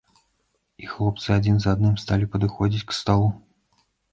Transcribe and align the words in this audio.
І 0.83 0.87
хлопцы 0.93 1.27
адзін 1.35 1.59
за 1.65 1.69
адным 1.77 1.95
сталі 2.05 2.31
падыходзіць 2.37 2.85
к 2.93 3.01
сталу. 3.03 3.29